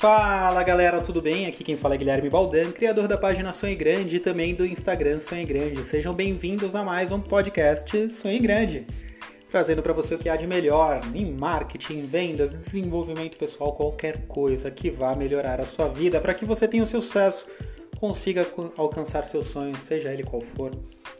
Fala 0.00 0.62
galera, 0.62 0.98
tudo 1.02 1.20
bem? 1.20 1.44
Aqui 1.44 1.62
quem 1.62 1.76
fala 1.76 1.94
é 1.94 1.98
Guilherme 1.98 2.30
Baldan, 2.30 2.72
criador 2.72 3.06
da 3.06 3.18
página 3.18 3.52
Sonho 3.52 3.76
Grande 3.76 4.16
e 4.16 4.18
também 4.18 4.54
do 4.54 4.64
Instagram 4.64 5.20
Sonho 5.20 5.46
Grande. 5.46 5.84
Sejam 5.84 6.14
bem-vindos 6.14 6.74
a 6.74 6.82
mais 6.82 7.12
um 7.12 7.20
podcast 7.20 8.08
Sonho 8.08 8.40
Grande, 8.40 8.86
trazendo 9.50 9.82
para 9.82 9.92
você 9.92 10.14
o 10.14 10.18
que 10.18 10.30
há 10.30 10.36
de 10.36 10.46
melhor 10.46 11.02
em 11.14 11.30
marketing, 11.30 12.04
vendas, 12.04 12.50
desenvolvimento 12.50 13.36
pessoal, 13.36 13.74
qualquer 13.74 14.26
coisa 14.26 14.70
que 14.70 14.88
vá 14.88 15.14
melhorar 15.14 15.60
a 15.60 15.66
sua 15.66 15.88
vida 15.88 16.18
para 16.18 16.32
que 16.32 16.46
você 16.46 16.66
tenha 16.66 16.82
o 16.82 16.86
seu 16.86 17.02
sucesso, 17.02 17.44
consiga 17.98 18.48
alcançar 18.78 19.26
seus 19.26 19.48
sonhos, 19.48 19.80
seja 19.80 20.10
ele 20.10 20.22
qual 20.22 20.40
for, 20.40 20.70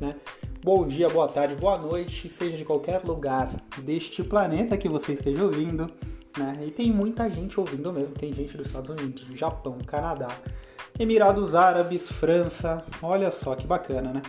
né? 0.00 0.16
Bom 0.64 0.86
dia, 0.86 1.10
boa 1.10 1.28
tarde, 1.28 1.54
boa 1.56 1.76
noite, 1.76 2.26
seja 2.30 2.56
de 2.56 2.64
qualquer 2.64 3.02
lugar 3.04 3.50
deste 3.82 4.24
planeta 4.24 4.78
que 4.78 4.88
você 4.88 5.12
esteja 5.12 5.44
ouvindo 5.44 5.92
né? 6.36 6.64
E 6.66 6.70
tem 6.70 6.90
muita 6.90 7.28
gente 7.30 7.58
ouvindo 7.58 7.92
mesmo, 7.92 8.14
tem 8.14 8.32
gente 8.32 8.56
dos 8.56 8.66
Estados 8.66 8.90
Unidos, 8.90 9.26
Japão, 9.34 9.78
Canadá, 9.86 10.28
Emirados 10.98 11.54
Árabes, 11.54 12.10
França, 12.10 12.84
olha 13.02 13.30
só 13.30 13.54
que 13.54 13.66
bacana, 13.66 14.12
né? 14.12 14.22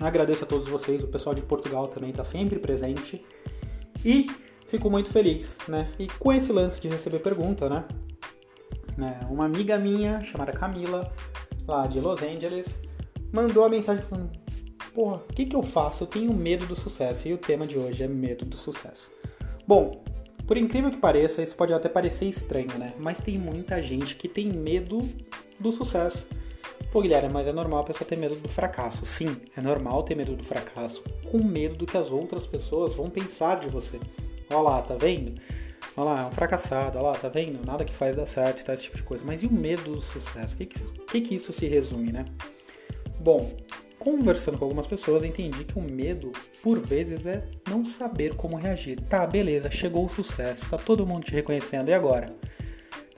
Agradeço 0.00 0.44
a 0.44 0.46
todos 0.46 0.66
vocês, 0.66 1.02
o 1.02 1.08
pessoal 1.08 1.34
de 1.34 1.42
Portugal 1.42 1.88
também 1.88 2.10
está 2.10 2.24
sempre 2.24 2.58
presente 2.58 3.24
e 4.04 4.30
fico 4.66 4.88
muito 4.88 5.10
feliz, 5.10 5.58
né? 5.68 5.90
E 5.98 6.06
com 6.06 6.32
esse 6.32 6.52
lance 6.52 6.80
de 6.80 6.88
receber 6.88 7.18
pergunta, 7.18 7.68
né? 7.68 7.84
né? 8.96 9.20
Uma 9.28 9.44
amiga 9.44 9.78
minha, 9.78 10.22
chamada 10.24 10.52
Camila, 10.52 11.12
lá 11.66 11.86
de 11.86 12.00
Los 12.00 12.22
Angeles, 12.22 12.78
mandou 13.32 13.64
a 13.64 13.68
mensagem 13.68 14.04
falando: 14.04 14.30
Porra, 14.94 15.16
o 15.16 15.32
que, 15.34 15.46
que 15.46 15.56
eu 15.56 15.62
faço? 15.62 16.04
Eu 16.04 16.06
tenho 16.06 16.32
medo 16.32 16.66
do 16.66 16.76
sucesso 16.76 17.28
e 17.28 17.32
o 17.32 17.38
tema 17.38 17.66
de 17.66 17.78
hoje 17.78 18.02
é 18.02 18.08
medo 18.08 18.44
do 18.44 18.56
sucesso. 18.56 19.10
Bom, 19.66 20.02
por 20.50 20.56
incrível 20.56 20.90
que 20.90 20.96
pareça, 20.96 21.44
isso 21.44 21.54
pode 21.54 21.72
até 21.72 21.88
parecer 21.88 22.24
estranho, 22.24 22.76
né? 22.76 22.92
Mas 22.98 23.18
tem 23.18 23.38
muita 23.38 23.80
gente 23.80 24.16
que 24.16 24.26
tem 24.26 24.48
medo 24.52 25.08
do 25.60 25.70
sucesso. 25.70 26.26
Pô, 26.90 27.00
Guilherme, 27.00 27.32
mas 27.32 27.46
é 27.46 27.52
normal 27.52 27.82
a 27.82 27.84
pessoa 27.84 28.04
ter 28.04 28.18
medo 28.18 28.34
do 28.34 28.48
fracasso. 28.48 29.06
Sim, 29.06 29.36
é 29.56 29.60
normal 29.60 30.02
ter 30.02 30.16
medo 30.16 30.34
do 30.34 30.42
fracasso, 30.42 31.04
com 31.30 31.38
medo 31.38 31.76
do 31.76 31.86
que 31.86 31.96
as 31.96 32.10
outras 32.10 32.48
pessoas 32.48 32.96
vão 32.96 33.08
pensar 33.08 33.60
de 33.60 33.68
você. 33.68 34.00
Olha 34.50 34.60
lá, 34.60 34.82
tá 34.82 34.96
vendo? 34.96 35.40
Olha 35.96 36.04
lá, 36.10 36.22
é 36.22 36.26
um 36.26 36.32
fracassado, 36.32 36.98
olha 36.98 37.10
lá, 37.10 37.14
tá 37.14 37.28
vendo? 37.28 37.64
Nada 37.64 37.84
que 37.84 37.92
faz 37.92 38.16
dar 38.16 38.26
certo, 38.26 38.64
tá? 38.64 38.74
Esse 38.74 38.82
tipo 38.82 38.96
de 38.96 39.04
coisa. 39.04 39.22
Mas 39.24 39.44
e 39.44 39.46
o 39.46 39.52
medo 39.52 39.92
do 39.92 40.02
sucesso? 40.02 40.54
O 40.54 40.56
que, 40.56 40.66
que, 40.66 40.80
que, 40.82 41.20
que 41.20 41.34
isso 41.36 41.52
se 41.52 41.66
resume, 41.66 42.10
né? 42.10 42.24
Bom, 43.20 43.56
conversando 44.00 44.56
com 44.56 44.64
algumas 44.64 44.86
pessoas, 44.86 45.22
entendi 45.22 45.62
que 45.62 45.78
o 45.78 45.82
medo, 45.82 46.32
por 46.62 46.80
vezes, 46.80 47.26
é 47.26 47.44
não 47.68 47.84
saber 47.84 48.34
como 48.34 48.56
reagir. 48.56 48.98
Tá, 48.98 49.26
beleza, 49.26 49.70
chegou 49.70 50.06
o 50.06 50.08
sucesso, 50.08 50.68
tá 50.70 50.78
todo 50.78 51.06
mundo 51.06 51.24
te 51.24 51.32
reconhecendo, 51.32 51.90
e 51.90 51.92
agora? 51.92 52.34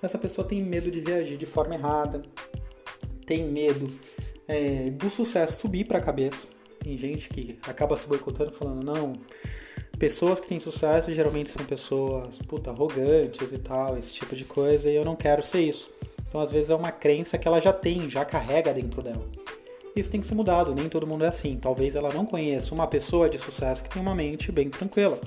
Essa 0.02 0.18
pessoa 0.18 0.46
tem 0.46 0.60
medo 0.60 0.90
de 0.90 1.00
reagir 1.00 1.38
de 1.38 1.46
forma 1.46 1.76
errada, 1.76 2.22
tem 3.24 3.44
medo 3.44 3.88
é, 4.48 4.90
do 4.90 5.08
sucesso 5.08 5.60
subir 5.60 5.86
para 5.86 5.98
a 5.98 6.02
cabeça. 6.02 6.48
Tem 6.80 6.98
gente 6.98 7.28
que 7.28 7.56
acaba 7.62 7.96
se 7.96 8.08
boicotando 8.08 8.50
falando, 8.50 8.84
não, 8.84 9.12
pessoas 10.00 10.40
que 10.40 10.48
têm 10.48 10.58
sucesso 10.58 11.12
geralmente 11.12 11.48
são 11.48 11.64
pessoas, 11.64 12.38
puta, 12.48 12.70
arrogantes 12.70 13.52
e 13.52 13.58
tal, 13.58 13.96
esse 13.96 14.12
tipo 14.14 14.34
de 14.34 14.44
coisa, 14.44 14.90
e 14.90 14.96
eu 14.96 15.04
não 15.04 15.14
quero 15.14 15.44
ser 15.44 15.60
isso. 15.60 15.92
Então, 16.28 16.40
às 16.40 16.50
vezes, 16.50 16.70
é 16.70 16.74
uma 16.74 16.90
crença 16.90 17.38
que 17.38 17.46
ela 17.46 17.60
já 17.60 17.72
tem, 17.72 18.10
já 18.10 18.24
carrega 18.24 18.74
dentro 18.74 19.00
dela 19.00 19.41
isso 19.94 20.10
tem 20.10 20.20
que 20.20 20.26
ser 20.26 20.34
mudado. 20.34 20.74
Nem 20.74 20.88
todo 20.88 21.06
mundo 21.06 21.24
é 21.24 21.28
assim. 21.28 21.56
Talvez 21.56 21.94
ela 21.94 22.12
não 22.12 22.24
conheça 22.24 22.74
uma 22.74 22.86
pessoa 22.86 23.28
de 23.28 23.38
sucesso 23.38 23.82
que 23.82 23.90
tem 23.90 24.00
uma 24.00 24.14
mente 24.14 24.50
bem 24.50 24.70
tranquila. 24.70 25.20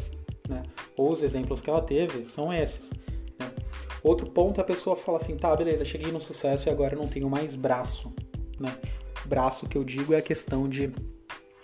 Né? 0.49 0.63
Ou 0.97 1.11
os 1.11 1.21
exemplos 1.21 1.61
que 1.61 1.69
ela 1.69 1.81
teve 1.81 2.25
são 2.25 2.53
esses. 2.53 2.89
Né? 3.39 3.51
Outro 4.03 4.29
ponto, 4.29 4.59
a 4.59 4.63
pessoa 4.63 4.95
fala 4.95 5.17
assim: 5.17 5.35
tá, 5.35 5.55
beleza, 5.55 5.85
cheguei 5.85 6.11
no 6.11 6.19
sucesso 6.19 6.67
e 6.67 6.71
agora 6.71 6.95
não 6.95 7.07
tenho 7.07 7.29
mais 7.29 7.55
braço. 7.55 8.11
Né? 8.59 8.75
Braço 9.25 9.67
que 9.67 9.77
eu 9.77 9.83
digo 9.83 10.13
é 10.13 10.17
a 10.17 10.21
questão 10.21 10.67
de. 10.67 10.91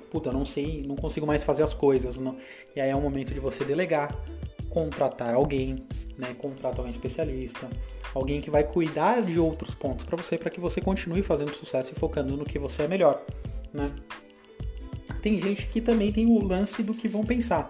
Puta, 0.10 0.32
não 0.32 0.44
sei, 0.44 0.84
não 0.86 0.96
consigo 0.96 1.26
mais 1.26 1.44
fazer 1.44 1.64
as 1.64 1.74
coisas. 1.74 2.18
Não. 2.18 2.38
E 2.76 2.82
aí 2.82 2.90
é 2.90 2.96
o 2.96 3.02
momento 3.02 3.34
de 3.34 3.40
você 3.40 3.64
delegar, 3.64 4.14
contratar 4.70 5.34
alguém, 5.34 5.88
né? 6.18 6.34
Contratar 6.38 6.86
um 6.86 6.90
especialista, 6.90 7.70
alguém 8.14 8.42
que 8.42 8.50
vai 8.50 8.64
cuidar 8.64 9.22
de 9.22 9.40
outros 9.40 9.74
pontos 9.74 10.06
para 10.06 10.18
você, 10.18 10.38
para 10.38 10.50
que 10.50 10.60
você 10.60 10.82
continue 10.82 11.22
fazendo 11.22 11.54
sucesso 11.54 11.94
e 11.96 12.00
focando 12.00 12.36
no 12.36 12.46
que 12.46 12.60
você 12.60 12.84
é 12.84 12.88
melhor, 12.88 13.24
né? 13.74 13.92
Tem 15.22 15.40
gente 15.42 15.68
que 15.68 15.80
também 15.80 16.12
tem 16.12 16.26
o 16.26 16.44
lance 16.44 16.82
do 16.82 16.94
que 16.94 17.08
vão 17.08 17.24
pensar. 17.24 17.70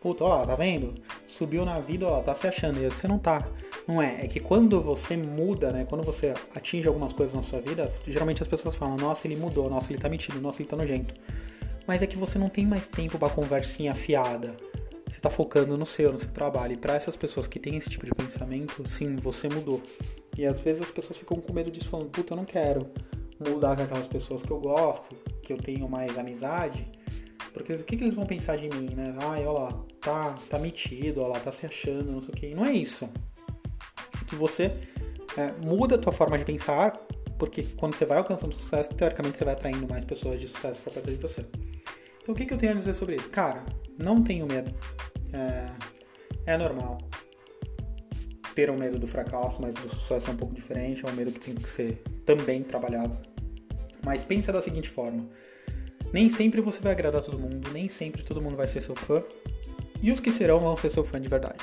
Puta, 0.00 0.22
ó, 0.22 0.44
tá 0.44 0.54
vendo? 0.54 0.94
Subiu 1.26 1.64
na 1.64 1.80
vida, 1.80 2.06
ó, 2.06 2.20
tá 2.20 2.34
se 2.34 2.46
achando. 2.46 2.78
E 2.78 2.88
você 2.90 3.08
não 3.08 3.18
tá. 3.18 3.48
Não 3.88 4.00
é. 4.00 4.24
É 4.24 4.28
que 4.28 4.38
quando 4.38 4.80
você 4.80 5.16
muda, 5.16 5.72
né? 5.72 5.86
Quando 5.88 6.04
você 6.04 6.34
atinge 6.54 6.86
algumas 6.86 7.12
coisas 7.12 7.34
na 7.34 7.42
sua 7.42 7.60
vida, 7.60 7.90
geralmente 8.06 8.42
as 8.42 8.48
pessoas 8.48 8.76
falam, 8.76 8.96
nossa, 8.96 9.26
ele 9.26 9.34
mudou, 9.34 9.68
nossa, 9.68 9.90
ele 9.90 9.98
tá 9.98 10.08
mentindo, 10.08 10.40
nossa, 10.40 10.60
ele 10.60 10.68
tá 10.68 10.76
nojento. 10.76 11.14
Mas 11.86 12.02
é 12.02 12.06
que 12.06 12.16
você 12.16 12.38
não 12.38 12.48
tem 12.48 12.66
mais 12.66 12.86
tempo 12.86 13.18
pra 13.18 13.28
conversinha 13.28 13.92
afiada 13.92 14.54
você 15.06 15.16
está 15.16 15.30
focando 15.30 15.76
no 15.76 15.86
seu, 15.86 16.12
no 16.12 16.18
seu 16.18 16.30
trabalho. 16.30 16.72
E 16.74 16.76
para 16.76 16.94
essas 16.94 17.16
pessoas 17.16 17.46
que 17.46 17.58
têm 17.58 17.76
esse 17.76 17.88
tipo 17.88 18.06
de 18.06 18.12
pensamento, 18.12 18.86
sim, 18.88 19.16
você 19.16 19.48
mudou. 19.48 19.82
E 20.36 20.44
às 20.46 20.60
vezes 20.60 20.82
as 20.82 20.90
pessoas 20.90 21.18
ficam 21.18 21.38
com 21.40 21.52
medo 21.52 21.70
disso, 21.70 21.88
falando: 21.88 22.10
puta, 22.10 22.32
eu 22.32 22.36
não 22.36 22.44
quero 22.44 22.90
mudar 23.38 23.76
com 23.76 23.82
aquelas 23.82 24.06
pessoas 24.06 24.42
que 24.42 24.50
eu 24.50 24.58
gosto, 24.58 25.14
que 25.42 25.52
eu 25.52 25.58
tenho 25.58 25.88
mais 25.88 26.16
amizade. 26.18 26.86
Porque 27.52 27.72
o 27.72 27.84
que, 27.84 27.96
que 27.96 28.04
eles 28.04 28.14
vão 28.14 28.26
pensar 28.26 28.56
de 28.56 28.68
mim, 28.68 28.94
né? 28.94 29.14
Ai, 29.20 29.46
olha 29.46 29.60
lá, 29.60 29.84
tá, 30.00 30.34
tá 30.50 30.58
metido, 30.58 31.20
olha 31.20 31.34
lá, 31.34 31.40
tá 31.40 31.52
se 31.52 31.64
achando, 31.64 32.10
não 32.10 32.20
sei 32.20 32.30
o 32.30 32.32
que. 32.32 32.46
E 32.46 32.54
não 32.54 32.64
é 32.66 32.72
isso. 32.72 33.08
É 34.20 34.24
que 34.26 34.34
você 34.34 34.72
é, 35.36 35.52
muda 35.64 35.94
a 35.94 35.98
tua 35.98 36.12
forma 36.12 36.36
de 36.36 36.44
pensar, 36.44 36.92
porque 37.38 37.62
quando 37.76 37.94
você 37.94 38.04
vai 38.04 38.18
alcançando 38.18 38.54
sucesso, 38.54 38.92
teoricamente 38.94 39.38
você 39.38 39.44
vai 39.44 39.54
atraindo 39.54 39.86
mais 39.86 40.04
pessoas 40.04 40.40
de 40.40 40.48
sucesso 40.48 40.80
para 40.80 40.94
perto 40.94 41.10
de 41.10 41.16
você. 41.16 41.44
Então 42.24 42.34
o 42.34 42.36
que, 42.38 42.46
que 42.46 42.54
eu 42.54 42.58
tenho 42.58 42.72
a 42.72 42.74
dizer 42.74 42.94
sobre 42.94 43.16
isso? 43.16 43.28
Cara, 43.28 43.62
não 43.98 44.24
tenho 44.24 44.46
medo. 44.46 44.74
É, 45.30 46.54
é 46.54 46.56
normal 46.56 46.96
ter 48.54 48.70
um 48.70 48.78
medo 48.78 48.98
do 48.98 49.06
fracasso, 49.06 49.60
mas 49.60 49.74
do 49.74 49.90
sucesso 49.90 50.30
é 50.30 50.32
um 50.32 50.36
pouco 50.36 50.54
diferente, 50.54 51.04
é 51.04 51.08
um 51.08 51.12
medo 51.12 51.30
que 51.30 51.40
tem 51.40 51.54
que 51.54 51.68
ser 51.68 52.02
também 52.24 52.62
trabalhado. 52.62 53.14
Mas 54.02 54.24
pensa 54.24 54.50
da 54.50 54.62
seguinte 54.62 54.88
forma: 54.88 55.28
nem 56.14 56.30
sempre 56.30 56.62
você 56.62 56.80
vai 56.80 56.92
agradar 56.92 57.20
todo 57.20 57.38
mundo, 57.38 57.70
nem 57.72 57.90
sempre 57.90 58.22
todo 58.22 58.40
mundo 58.40 58.56
vai 58.56 58.68
ser 58.68 58.80
seu 58.80 58.96
fã, 58.96 59.22
e 60.02 60.10
os 60.10 60.18
que 60.18 60.32
serão 60.32 60.60
vão 60.60 60.78
ser 60.78 60.90
seu 60.90 61.04
fã 61.04 61.20
de 61.20 61.28
verdade. 61.28 61.62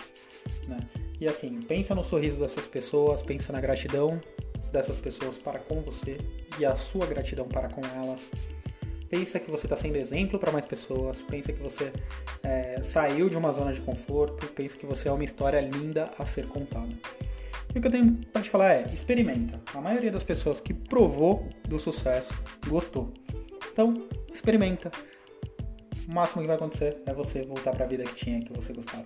Né? 0.67 0.77
E 1.19 1.27
assim, 1.27 1.59
pensa 1.61 1.95
no 1.95 2.03
sorriso 2.03 2.35
dessas 2.35 2.67
pessoas, 2.67 3.23
pensa 3.23 3.51
na 3.51 3.59
gratidão 3.59 4.21
dessas 4.71 4.99
pessoas 4.99 5.39
para 5.39 5.57
com 5.57 5.81
você 5.81 6.17
e 6.59 6.65
a 6.65 6.75
sua 6.75 7.07
gratidão 7.07 7.47
para 7.47 7.67
com 7.67 7.81
elas 7.95 8.29
pensa 9.11 9.41
que 9.41 9.51
você 9.51 9.65
está 9.65 9.75
sendo 9.75 9.97
exemplo 9.97 10.39
para 10.39 10.53
mais 10.53 10.65
pessoas, 10.65 11.21
pensa 11.21 11.51
que 11.51 11.61
você 11.61 11.91
é, 12.41 12.81
saiu 12.81 13.29
de 13.29 13.37
uma 13.37 13.51
zona 13.51 13.73
de 13.73 13.81
conforto, 13.81 14.47
pensa 14.47 14.77
que 14.77 14.85
você 14.85 15.09
é 15.09 15.11
uma 15.11 15.25
história 15.25 15.59
linda 15.59 16.09
a 16.17 16.25
ser 16.25 16.47
contada. 16.47 16.89
E 17.75 17.77
o 17.77 17.81
que 17.81 17.87
eu 17.87 17.91
tenho 17.91 18.15
para 18.31 18.41
te 18.41 18.49
falar 18.49 18.73
é, 18.73 18.85
experimenta. 18.93 19.61
A 19.73 19.81
maioria 19.81 20.09
das 20.09 20.23
pessoas 20.23 20.61
que 20.61 20.73
provou 20.73 21.47
do 21.67 21.77
sucesso 21.77 22.33
gostou. 22.67 23.13
Então, 23.71 24.07
experimenta. 24.33 24.89
O 26.07 26.13
máximo 26.13 26.41
que 26.41 26.47
vai 26.47 26.55
acontecer 26.55 26.97
é 27.05 27.13
você 27.13 27.43
voltar 27.43 27.71
para 27.71 27.85
a 27.85 27.87
vida 27.87 28.03
que 28.03 28.15
tinha, 28.15 28.39
que 28.39 28.53
você 28.53 28.73
gostava. 28.73 29.05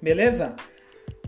Beleza? 0.00 0.54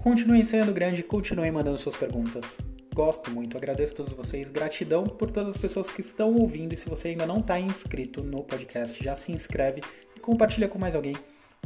Continuem 0.01 0.45
sendo 0.45 0.73
grande, 0.73 1.03
continuem 1.03 1.51
mandando 1.51 1.79
suas 1.79 1.97
perguntas. 1.97 2.59
Gosto 2.95 3.31
muito, 3.31 3.57
agradeço 3.57 3.95
a 3.95 3.97
todos 3.97 4.13
vocês. 4.13 4.49
Gratidão 4.51 5.05
por 5.05 5.31
todas 5.31 5.55
as 5.55 5.61
pessoas 5.61 5.89
que 5.89 6.03
estão 6.03 6.35
ouvindo. 6.35 6.75
E 6.75 6.77
se 6.77 6.89
você 6.89 7.09
ainda 7.09 7.27
não 7.27 7.41
está 7.41 7.59
inscrito 7.59 8.23
no 8.23 8.45
podcast, 8.45 9.03
já 9.03 9.17
se 9.17 9.33
inscreve 9.33 9.83
e 10.15 10.21
compartilha 10.21 10.69
com 10.69 10.79
mais 10.79 10.95
alguém. 10.95 11.17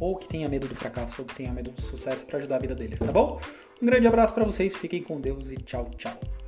Ou 0.01 0.17
que 0.17 0.29
tenha 0.29 0.49
medo 0.49 0.69
do 0.69 0.75
fracasso, 0.75 1.23
ou 1.23 1.27
que 1.27 1.35
tenha 1.35 1.53
medo 1.53 1.71
do 1.71 1.83
sucesso 1.83 2.25
para 2.27 2.39
ajudar 2.39 2.57
a 2.57 2.61
vida 2.61 2.75
deles, 2.75 3.01
tá 3.01 3.11
bom? 3.11 3.41
Um 3.83 3.87
grande 3.87 4.07
abraço 4.07 4.35
para 4.35 4.45
vocês, 4.45 4.77
fiquem 4.77 5.03
com 5.03 5.21
Deus 5.21 5.51
e 5.51 5.57
tchau, 5.57 5.91
tchau. 5.97 6.46